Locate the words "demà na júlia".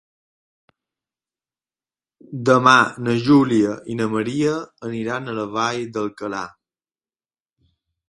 2.51-3.77